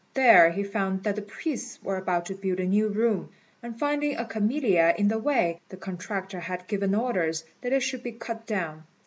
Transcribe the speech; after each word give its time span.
There 0.15 0.49
he 0.49 0.63
found 0.63 1.03
that 1.03 1.15
the 1.15 1.21
priests 1.21 1.77
were 1.83 1.95
about 1.95 2.25
to 2.25 2.33
build 2.33 2.59
a 2.59 2.65
new 2.65 2.87
room; 2.87 3.29
and 3.61 3.77
finding 3.77 4.17
a 4.17 4.25
camellia 4.25 4.95
in 4.97 5.09
the 5.09 5.19
way, 5.19 5.61
the 5.69 5.77
contractor 5.77 6.39
had 6.39 6.65
given 6.65 6.95
orders 6.95 7.43
that 7.61 7.71
it 7.71 7.81
should 7.81 8.01
be 8.01 8.13
cut 8.13 8.47
down. 8.47 8.85